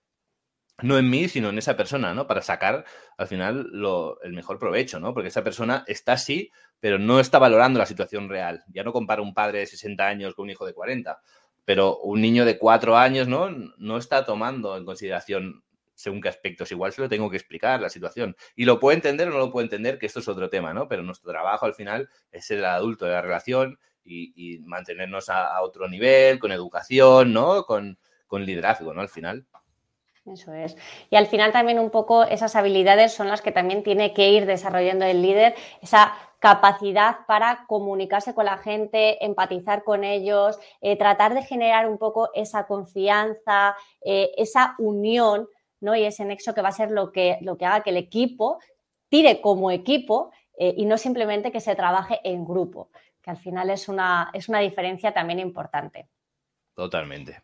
[0.83, 2.25] no en mí, sino en esa persona, ¿no?
[2.25, 2.85] Para sacar
[3.17, 5.13] al final lo, el mejor provecho, ¿no?
[5.13, 8.63] Porque esa persona está así, pero no está valorando la situación real.
[8.69, 11.21] Ya no compara un padre de 60 años con un hijo de 40,
[11.65, 13.49] pero un niño de 4 años, ¿no?
[13.77, 15.63] No está tomando en consideración
[15.95, 16.71] según qué aspectos.
[16.71, 18.35] Igual se lo tengo que explicar la situación.
[18.55, 20.87] Y lo puede entender o no lo puede entender, que esto es otro tema, ¿no?
[20.87, 25.89] Pero nuestro trabajo al final es el adulto de la relación y, mantenernos a, otro
[25.89, 27.63] nivel, con educación, ¿no?
[27.63, 27.97] Con,
[28.27, 29.01] con liderazgo, ¿no?
[29.01, 29.47] Al final.
[30.25, 30.75] Eso es.
[31.09, 34.45] Y al final también un poco esas habilidades son las que también tiene que ir
[34.45, 36.13] desarrollando el líder, esa
[36.45, 42.29] capacidad para comunicarse con la gente, empatizar con ellos, eh, tratar de generar un poco
[42.35, 45.47] esa confianza, eh, esa unión
[45.81, 45.95] ¿no?
[45.95, 48.59] y ese nexo que va a ser lo que, lo que haga que el equipo
[49.09, 52.91] tire como equipo eh, y no simplemente que se trabaje en grupo,
[53.23, 56.09] que al final es una, es una diferencia también importante.
[56.75, 57.41] Totalmente.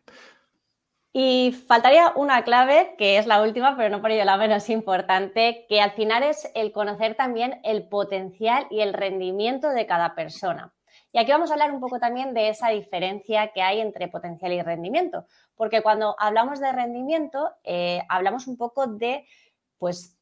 [1.14, 5.66] Y faltaría una clave, que es la última, pero no por ello la menos importante,
[5.68, 10.72] que al final es el conocer también el potencial y el rendimiento de cada persona.
[11.12, 14.52] Y aquí vamos a hablar un poco también de esa diferencia que hay entre potencial
[14.52, 19.26] y rendimiento, porque cuando hablamos de rendimiento, eh, hablamos un poco de,
[19.76, 20.16] pues,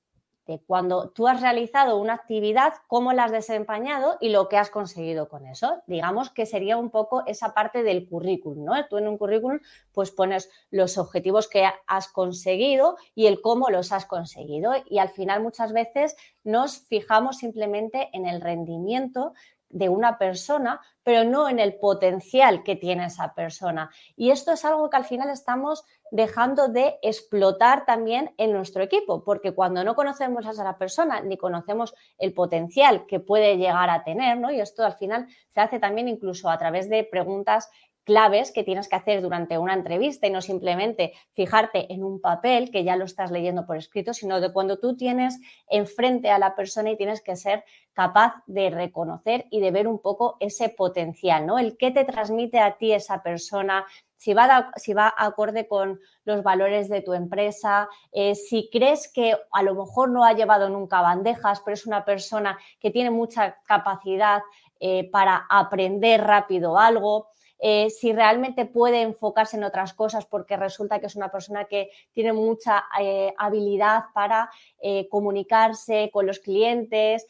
[0.59, 5.29] cuando tú has realizado una actividad, cómo la has desempeñado y lo que has conseguido
[5.29, 5.83] con eso.
[5.87, 8.87] Digamos que sería un poco esa parte del currículum, ¿no?
[8.89, 9.61] Tú en un currículum
[9.93, 15.11] pues pones los objetivos que has conseguido y el cómo los has conseguido y al
[15.11, 19.35] final muchas veces nos fijamos simplemente en el rendimiento
[19.71, 23.91] de una persona, pero no en el potencial que tiene esa persona.
[24.17, 29.25] Y esto es algo que al final estamos dejando de explotar también en nuestro equipo,
[29.25, 34.03] porque cuando no conocemos a esa persona ni conocemos el potencial que puede llegar a
[34.03, 34.51] tener, ¿no?
[34.51, 37.71] Y esto al final se hace también incluso a través de preguntas
[38.11, 42.73] claves que tienes que hacer durante una entrevista y no simplemente fijarte en un papel
[42.73, 46.57] que ya lo estás leyendo por escrito, sino de cuando tú tienes enfrente a la
[46.57, 51.47] persona y tienes que ser capaz de reconocer y de ver un poco ese potencial,
[51.47, 51.57] ¿no?
[51.57, 56.43] El que te transmite a ti esa persona, si va, si va acorde con los
[56.43, 61.01] valores de tu empresa, eh, si crees que a lo mejor no ha llevado nunca
[61.01, 64.43] bandejas, pero es una persona que tiene mucha capacidad
[64.81, 67.29] eh, para aprender rápido algo.
[67.63, 71.91] Eh, si realmente puede enfocarse en otras cosas porque resulta que es una persona que
[72.13, 77.27] tiene mucha eh, habilidad para eh, comunicarse con los clientes,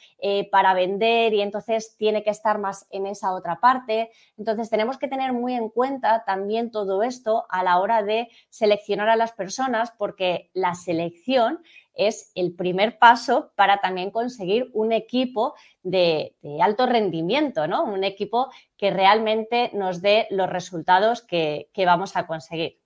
[0.50, 4.10] para vender y entonces tiene que estar más en esa otra parte.
[4.36, 9.08] Entonces tenemos que tener muy en cuenta también todo esto a la hora de seleccionar
[9.08, 11.60] a las personas porque la selección
[12.00, 17.84] es el primer paso para también conseguir un equipo de, alto rendimiento, ¿no?
[17.84, 22.80] Un equipo que realmente nos dé los resultados que, vamos a conseguir.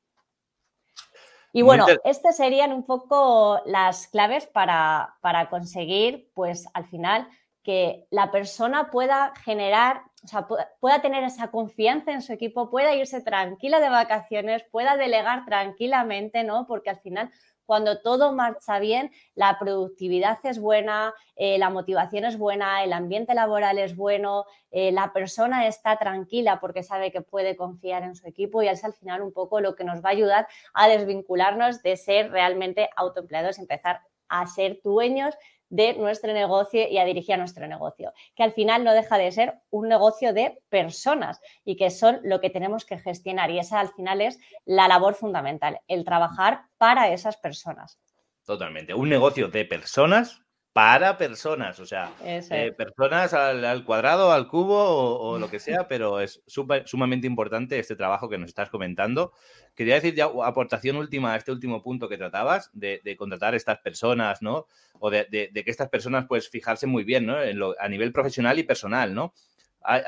[1.53, 7.29] Y bueno, estas serían un poco las claves para, para, conseguir, pues al final,
[7.63, 10.49] que la persona pueda generar, o sea,
[10.81, 16.43] pueda tener esa confianza en su equipo, pueda irse tranquila de vacaciones, pueda delegar tranquilamente,
[16.43, 16.67] ¿no?
[16.67, 17.31] Porque al final
[17.67, 23.35] cuando todo marcha bien, la productividad es buena, eh, la motivación es buena, el ambiente
[23.35, 28.27] laboral es bueno, eh, la persona está tranquila porque sabe que puede confiar en su
[28.27, 31.83] equipo y es al final un poco lo que nos va a ayudar a desvincularnos
[31.83, 35.35] de ser realmente autoempleados y empezar a ser dueños
[35.69, 39.33] de nuestro negocio y a dirigir a nuestro negocio, que al final no deja de
[39.33, 43.81] ser un negocio de personas y que son lo que tenemos que gestionar y esa
[43.81, 47.99] al final es la labor fundamental, el trabajar para esas personas.
[48.45, 50.44] Totalmente, un negocio de personas
[50.75, 56.19] para personas, o sea, eh, personas al, cuadrado, al cubo o, lo que sea, pero
[56.19, 56.43] es
[56.85, 59.33] sumamente importante este trabajo que nos estás comentando.
[59.77, 63.79] Quería decir ya aportación última a este último punto que tratabas, de, contratar a estas
[63.79, 64.67] personas, ¿no?
[64.99, 67.37] O de, que estas personas, pues, fijarse muy bien, ¿no?
[67.79, 69.33] a nivel profesional y personal, ¿no?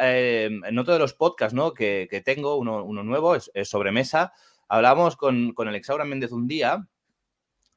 [0.00, 1.74] Eh, en otro de los podcasts, ¿no?
[1.74, 4.32] Que, tengo, uno, nuevo, es, sobre mesa,
[4.66, 6.88] hablamos con, con Alexaura Méndez un día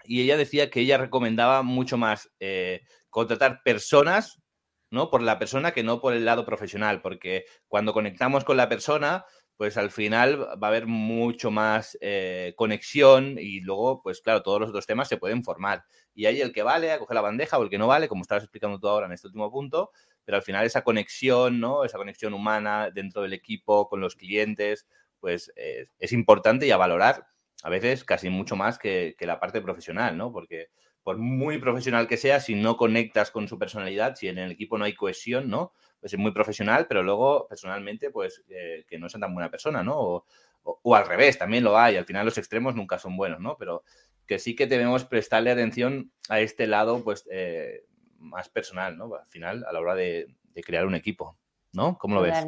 [0.10, 4.42] y ella decía que ella recomendaba mucho más eh, contratar personas,
[4.90, 5.12] ¿no?
[5.12, 9.24] Por la persona que no por el lado profesional, porque cuando conectamos con la persona,
[9.56, 14.60] pues al final va a haber mucho más eh, conexión y luego, pues claro, todos
[14.60, 15.84] los otros temas se pueden formar.
[16.16, 18.24] Y ahí el que vale a coger la bandeja o el que no vale, como
[18.24, 19.92] estabas explicando tú ahora en este último punto,
[20.26, 21.86] pero al final esa conexión, ¿no?
[21.86, 24.88] Esa conexión humana dentro del equipo, con los clientes,
[25.20, 27.28] pues eh, es importante y a valorar
[27.64, 30.32] a veces casi mucho más que, la parte profesional, ¿no?
[30.32, 30.70] Porque
[31.04, 34.78] por muy profesional que sea, si no conectas con su personalidad, si en el equipo
[34.78, 35.74] no hay cohesión, ¿no?
[36.00, 39.84] Pues es muy profesional, pero luego personalmente, pues eh, que no es tan buena persona,
[39.84, 40.26] ¿no?
[40.64, 41.96] O, al revés, también lo hay.
[41.96, 43.58] Al final los extremos nunca son buenos, ¿no?
[43.58, 43.84] Pero
[44.28, 47.86] que sí que debemos prestarle atención a este lado, pues, eh,
[48.20, 49.16] más personal, ¿no?
[49.16, 50.28] Al final, a la hora de,
[50.66, 51.38] crear un equipo,
[51.72, 51.98] ¿no?
[51.98, 52.46] ¿Cómo lo ves?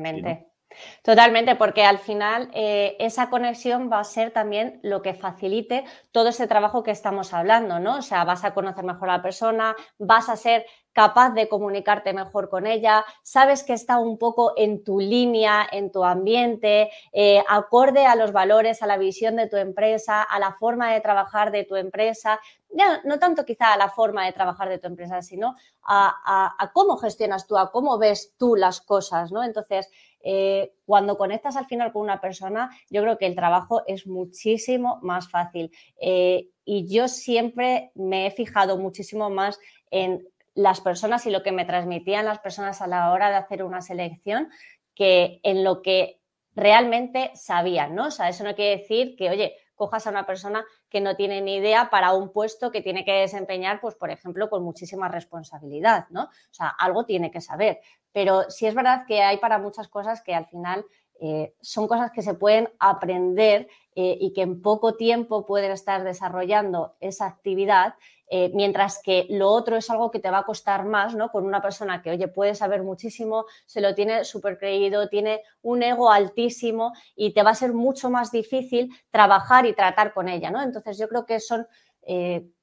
[1.04, 6.30] Totalmente, porque al final eh, esa conexión va a ser también lo que facilite todo
[6.30, 7.98] ese trabajo que estamos hablando, ¿no?
[7.98, 12.14] O sea, vas a conocer mejor a la persona, vas a ser capaz de comunicarte
[12.14, 17.42] mejor con ella, sabes que está un poco en tu línea, en tu ambiente, eh,
[17.48, 21.52] acorde a los valores, a la visión de tu empresa, a la forma de trabajar
[21.52, 25.22] de tu empresa, ya, no tanto quizá a la forma de trabajar de tu empresa,
[25.22, 29.44] sino a, a cómo gestionas tú, a cómo ves tú las cosas, ¿no?
[29.44, 29.90] Entonces,
[30.24, 35.00] eh, cuando conectas al final con una persona, yo creo que el trabajo es muchísimo
[35.02, 35.72] más fácil.
[36.00, 41.52] Eh, y yo siempre me he fijado muchísimo más en las personas y lo que
[41.52, 44.50] me transmitían las personas a la hora de hacer una selección
[44.96, 46.20] que en lo que
[46.54, 48.08] realmente sabían, ¿no?
[48.08, 51.42] O sea, eso no quiere decir que, oye, cojas a una persona que no tiene
[51.42, 56.06] ni idea para un puesto que tiene que desempeñar, pues, por ejemplo, con muchísima responsabilidad,
[56.12, 56.26] ¿no?
[56.26, 57.80] O sea, algo tiene que saber.
[58.12, 60.86] Pero sí es verdad que hay para muchas cosas que al final
[61.20, 66.04] eh, son cosas que se pueden aprender eh, y que en poco tiempo pueden estar
[66.04, 67.96] desarrollando esa actividad,
[68.30, 71.30] eh, mientras que lo otro es algo que te va a costar más, ¿no?
[71.30, 75.84] Con una persona que, oye, puede saber muchísimo, se lo tiene súper creído, tiene un
[75.84, 80.52] ego altísimo y te va a ser mucho más difícil trabajar y tratar con ella,
[80.52, 80.62] ¿no?
[80.62, 81.68] Entonces yo creo que son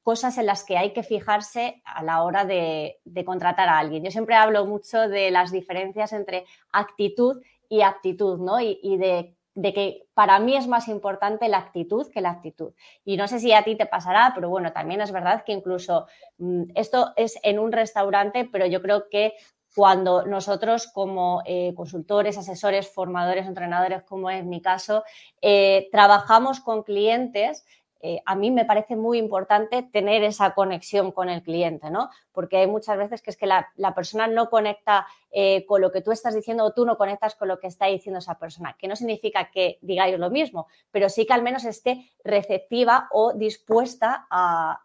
[0.03, 4.03] cosas en las que hay que fijarse a la hora de, contratar a alguien.
[4.03, 8.59] Yo siempre hablo mucho de las diferencias entre actitud y aptitud, ¿no?
[8.61, 12.75] y de de que para mí es más importante la actitud que la actitud.
[13.05, 16.07] Y no sé si a ti te pasará, pero bueno, también es verdad que incluso
[16.39, 19.35] mm, esto es en un restaurante, pero yo creo que
[19.75, 25.03] cuando nosotros como eh, consultores, asesores, formadores, entrenadores, como es mi caso,
[25.43, 27.67] eh, trabajamos con clientes,
[28.01, 32.11] eh, a mí me parece muy importante tener esa conexión con el cliente, ¿no?
[32.33, 36.01] Porque hay muchas veces que es que la, persona no conecta eh, con lo que
[36.01, 38.87] tú estás diciendo o tú no conectas con lo que está diciendo esa persona, que
[38.87, 44.27] no significa que digáis lo mismo, pero sí que al menos esté receptiva o dispuesta
[44.31, 44.85] a,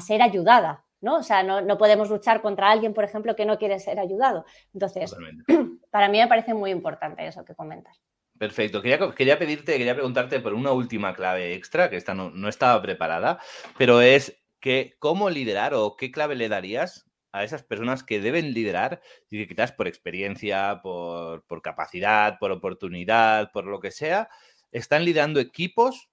[0.00, 1.18] ser ayudada, ¿no?
[1.18, 4.44] O sea, no, podemos luchar contra alguien, por ejemplo, que no quiere ser ayudado.
[4.74, 5.14] Entonces,
[5.90, 8.02] para mí me parece muy importante eso que comentas.
[8.42, 8.82] Perfecto.
[8.82, 13.38] Quería, pedirte, quería preguntarte por una última clave extra, que esta no, estaba preparada,
[13.78, 18.52] pero es que cómo liderar o qué clave le darías a esas personas que deben
[18.52, 19.00] liderar
[19.30, 24.28] y que quizás por experiencia, por, por capacidad, por oportunidad, por lo que sea,
[24.72, 26.10] están liderando equipos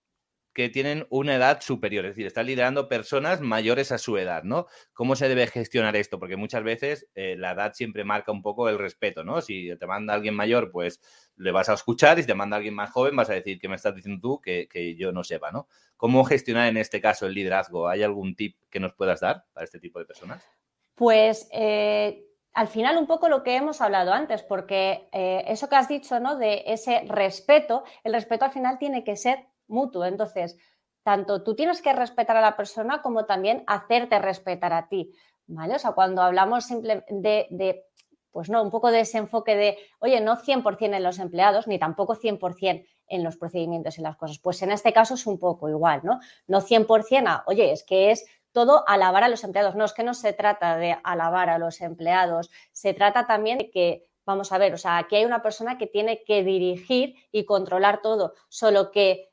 [0.60, 4.65] que tienen una edad superior, es decir, están liderando personas mayores a su edad, ¿no?
[4.91, 6.19] ¿Cómo se debe gestionar esto?
[6.19, 9.39] Porque muchas veces eh, la edad siempre marca un poco el respeto, ¿no?
[9.39, 11.00] Si te manda alguien mayor, pues
[11.38, 13.69] le vas a escuchar y si te manda alguien más joven, vas a decir, ¿qué
[13.69, 14.67] me estás diciendo tú que,
[14.98, 15.69] yo no sepa, ¿no?
[15.95, 17.88] ¿Cómo gestionar en este caso el liderazgo?
[17.88, 20.45] ¿Hay algún tip que nos puedas dar para este tipo de personas?
[20.93, 25.78] Pues eh, al final un poco lo que hemos hablado antes, porque eh, eso que
[25.78, 26.36] has dicho, ¿no?
[26.36, 30.05] De ese respeto, el respeto al final tiene que ser mutuo.
[30.05, 30.58] Entonces,
[31.03, 35.13] tanto tú tienes que respetar a la persona como también hacerte respetar a ti.
[35.47, 35.75] ¿Vale?
[35.75, 37.86] O sea, cuando hablamos simple de,
[38.32, 41.79] pues no, un poco de ese enfoque de, oye, no 100% en los empleados, ni
[41.79, 44.38] tampoco 100% en los procedimientos y las cosas.
[44.38, 46.19] Pues en este caso es un poco igual, ¿no?
[46.45, 49.75] No 100% a, oye, es que es todo alabar a los empleados.
[49.75, 53.71] No, es que no se trata de alabar a los empleados, se trata también de
[53.71, 57.45] que, vamos a ver, o sea, aquí hay una persona que tiene que dirigir y
[57.45, 59.29] controlar todo, solo que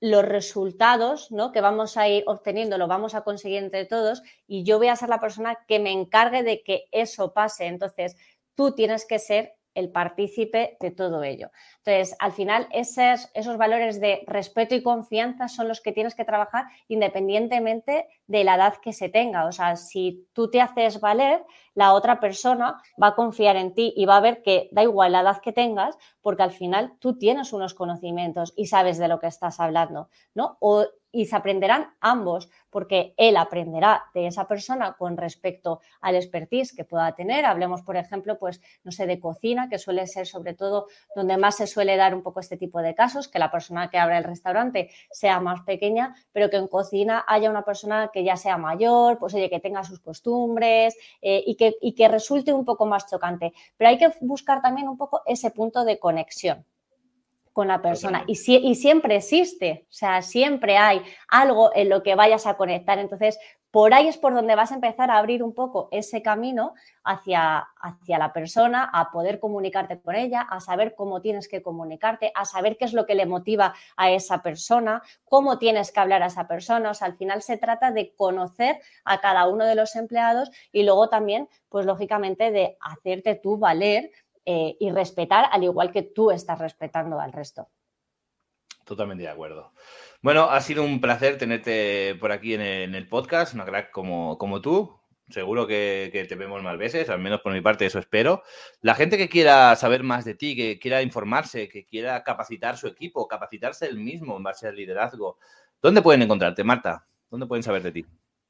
[0.00, 1.52] los resultados ¿no?
[1.52, 4.96] que vamos a ir obteniendo lo vamos a conseguir entre todos y yo voy a
[4.96, 7.66] ser la persona que me encargue de que eso pase.
[7.66, 8.16] Entonces,
[8.54, 11.50] tú tienes que ser el partícipe de todo ello.
[11.78, 16.24] Entonces, al final, esos, esos valores de respeto y confianza son los que tienes que
[16.24, 19.46] trabajar independientemente de la edad que se tenga.
[19.46, 23.92] O sea, si tú te haces valer, la otra persona va a confiar en ti
[23.96, 27.16] y va a ver que da igual la edad que tengas, porque al final tú
[27.18, 30.56] tienes unos conocimientos y sabes de lo que estás hablando, ¿no?
[30.60, 36.74] O y se aprenderán ambos, porque él aprenderá de esa persona con respecto al expertise
[36.74, 37.44] que pueda tener.
[37.44, 41.56] Hablemos, por ejemplo, pues, no sé, de cocina, que suele ser sobre todo donde más
[41.56, 44.24] se suele dar un poco este tipo de casos, que la persona que abre el
[44.24, 49.18] restaurante sea más pequeña, pero que en cocina haya una persona que ya sea mayor,
[49.18, 53.08] pues oye, que tenga sus costumbres eh, y, que, y que resulte un poco más
[53.10, 53.52] chocante.
[53.76, 56.64] Pero hay que buscar también un poco ese punto de conexión
[57.52, 58.24] con la persona.
[58.26, 62.98] Y, y, siempre existe, o sea, siempre hay algo en lo que vayas a conectar.
[62.98, 63.38] Entonces,
[63.70, 66.74] por ahí es por donde vas a empezar a abrir un poco ese camino
[67.04, 72.32] hacia, hacia la persona, a poder comunicarte con ella, a saber cómo tienes que comunicarte,
[72.34, 76.22] a saber qué es lo que le motiva a esa persona, cómo tienes que hablar
[76.22, 76.90] a esa persona.
[76.90, 80.82] O sea, al final se trata de conocer a cada uno de los empleados y
[80.82, 84.10] luego también, pues lógicamente, de hacerte tú valer
[84.44, 87.68] eh, y respetar al igual que tú estás respetando al resto.
[88.84, 89.72] Totalmente de acuerdo.
[90.22, 94.60] Bueno, ha sido un placer tenerte por aquí en el, podcast, una crack como, como
[94.60, 95.00] tú.
[95.30, 98.42] Seguro que, te vemos más veces, al menos por mi parte eso espero.
[98.80, 102.88] La gente que quiera saber más de ti, que quiera informarse, que quiera capacitar su
[102.88, 105.38] equipo, capacitarse él mismo en base al liderazgo,
[105.80, 107.06] ¿dónde pueden encontrarte, Marta?
[107.30, 108.06] ¿Dónde pueden saber de ti?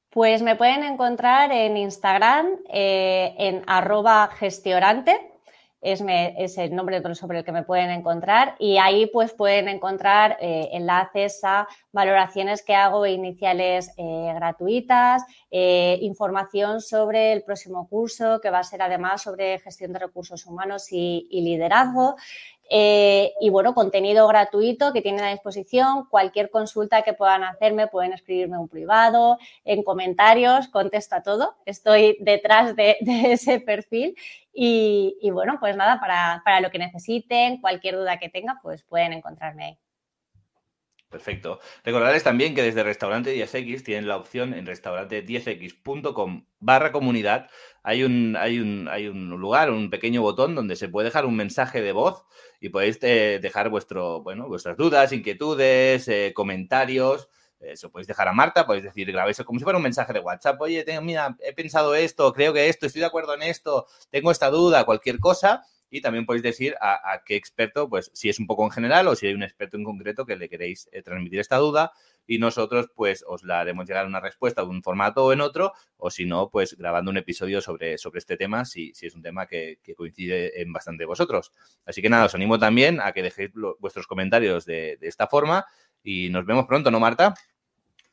[0.08, 5.20] Pues me pueden encontrar en Instagram, eh, en arroba gestiorante,
[5.80, 10.68] es, el nombre sobre el que me pueden encontrar y ahí pues pueden encontrar eh,
[10.72, 18.50] enlaces a valoraciones que hago iniciales eh, gratuitas, eh, información sobre el próximo curso que
[18.50, 22.16] va a ser además sobre gestión de recursos humanos y liderazgo.
[22.72, 26.06] Eh, y bueno, contenido gratuito que tienen a disposición.
[26.08, 31.56] Cualquier consulta que puedan hacerme, pueden escribirme un privado, en comentarios, contesto a todo.
[31.66, 34.16] Estoy detrás de, ese perfil.
[34.52, 39.12] Y, bueno, pues nada, para, para lo que necesiten, cualquier duda que tengan, pues pueden
[39.12, 39.78] encontrarme ahí.
[41.10, 41.58] Perfecto.
[41.84, 47.50] Recordarles también que desde Restaurante 10X tienen la opción en restaurante10x.com barra comunidad.
[47.82, 51.34] Hay un, hay, un, hay un lugar, un pequeño botón donde se puede dejar un
[51.34, 52.26] mensaje de voz
[52.60, 57.28] y podéis eh, dejar vuestro, bueno, vuestras dudas, inquietudes, eh, comentarios.
[57.58, 60.60] Eso podéis dejar a Marta, podéis decir, grabéis como si fuera un mensaje de WhatsApp.
[60.60, 64.30] Oye, tengo, mira, he pensado esto, creo que esto, estoy de acuerdo en esto, tengo
[64.30, 68.46] esta duda, cualquier cosa y también podéis decir a, qué experto, pues si es un
[68.46, 71.40] poco en general o si hay un experto en concreto que le queréis eh, transmitir
[71.40, 71.92] esta duda
[72.26, 75.72] y nosotros pues os la haremos llegar una respuesta en un formato o en otro
[75.96, 79.22] o si no, pues grabando un episodio sobre, sobre este tema si, si es un
[79.22, 81.52] tema que, coincide en bastante vosotros.
[81.84, 85.66] Así que nada, os animo también a que dejéis vuestros comentarios de, esta forma
[86.04, 87.34] y nos vemos pronto, ¿no, Marta?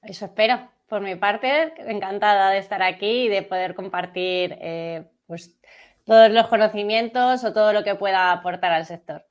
[0.01, 0.71] Eso espero.
[0.87, 5.59] Por mi parte, encantada de estar aquí y de poder compartir eh, pues
[6.07, 9.25] todos los conocimientos o todo lo que pueda aportar al sector.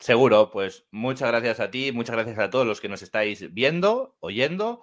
[0.00, 4.16] Seguro, pues muchas gracias a ti, muchas gracias a todos los que nos estáis viendo,
[4.20, 4.76] oyendo